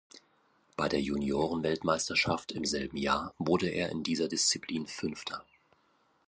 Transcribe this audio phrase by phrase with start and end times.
[0.77, 5.45] Bei der Junioren-Weltmeisterschaft im selben Jahr wurde er in dieser Disziplin Fünfter.